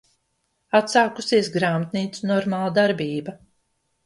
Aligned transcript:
Atsākusies 0.79 1.49
grāmatnīcu 1.57 2.27
normāla 2.33 2.73
darbība. 2.81 3.37